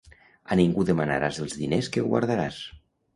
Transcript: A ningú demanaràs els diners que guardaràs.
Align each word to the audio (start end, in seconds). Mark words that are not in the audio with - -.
A 0.53 0.55
ningú 0.59 0.85
demanaràs 0.87 1.39
els 1.43 1.53
diners 1.59 1.91
que 1.97 2.07
guardaràs. 2.07 2.59